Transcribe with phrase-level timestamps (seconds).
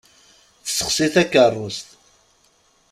[0.65, 1.87] Tessexsi takerrust.